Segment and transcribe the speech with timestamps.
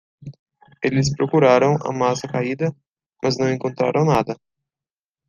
[0.87, 2.75] Eles procuraram a massa caída?
[3.23, 4.35] mas não encontraram nada.